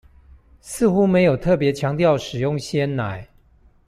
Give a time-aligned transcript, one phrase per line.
[0.61, 3.27] 似乎沒有特別強調使用鮮奶